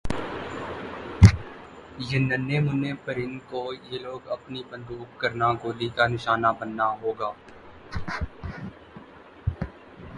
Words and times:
یِہ 2.07 2.19
ننھے 2.29 2.57
مننھے 2.65 2.91
پرند 3.05 3.37
کو 3.49 3.61
یِہ 3.87 3.97
لوگ 4.05 4.21
اپنی 4.35 4.61
بندوق 4.69 5.09
کرنا 5.21 5.47
گولی 5.61 5.89
کا 5.95 6.05
نشانہ 6.13 6.49
بننا 6.59 6.87
ہونا 6.99 7.29